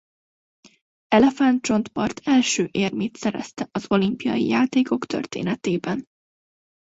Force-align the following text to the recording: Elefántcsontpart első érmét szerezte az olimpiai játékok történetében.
Elefántcsontpart 1.07 2.21
első 2.23 2.67
érmét 2.71 3.15
szerezte 3.17 3.67
az 3.71 3.85
olimpiai 3.89 4.47
játékok 4.47 5.05
történetében. 5.05 6.05